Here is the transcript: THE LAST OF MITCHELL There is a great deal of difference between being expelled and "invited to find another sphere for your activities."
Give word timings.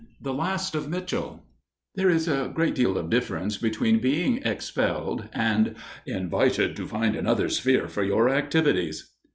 THE 0.19 0.33
LAST 0.33 0.73
OF 0.73 0.89
MITCHELL 0.89 1.43
There 1.93 2.09
is 2.09 2.27
a 2.27 2.51
great 2.55 2.73
deal 2.73 2.97
of 2.97 3.11
difference 3.11 3.57
between 3.57 3.99
being 3.99 4.37
expelled 4.41 5.27
and 5.31 5.75
"invited 6.07 6.75
to 6.77 6.87
find 6.87 7.15
another 7.15 7.49
sphere 7.49 7.87
for 7.87 8.01
your 8.03 8.27
activities." 8.27 9.11